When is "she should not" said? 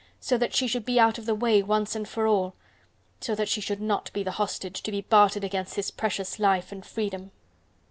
3.47-4.11